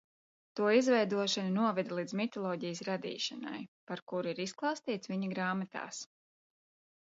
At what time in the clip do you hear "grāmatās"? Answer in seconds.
5.37-6.01